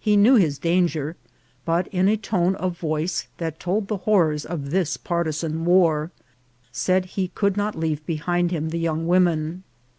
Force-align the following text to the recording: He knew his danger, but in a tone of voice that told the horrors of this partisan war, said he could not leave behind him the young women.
He 0.00 0.16
knew 0.16 0.36
his 0.36 0.58
danger, 0.58 1.16
but 1.66 1.86
in 1.88 2.08
a 2.08 2.16
tone 2.16 2.54
of 2.54 2.78
voice 2.78 3.28
that 3.36 3.60
told 3.60 3.88
the 3.88 3.98
horrors 4.08 4.46
of 4.46 4.70
this 4.70 4.96
partisan 4.96 5.66
war, 5.66 6.10
said 6.72 7.04
he 7.04 7.28
could 7.28 7.58
not 7.58 7.76
leave 7.78 8.06
behind 8.06 8.52
him 8.52 8.70
the 8.70 8.78
young 8.78 9.06
women. 9.06 9.64